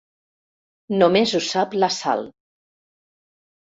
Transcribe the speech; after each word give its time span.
Només 1.03 1.35
ho 1.39 1.43
sap 1.49 1.77
la 1.85 1.91
Sal. 1.99 2.25